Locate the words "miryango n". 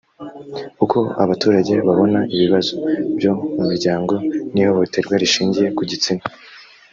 3.69-4.55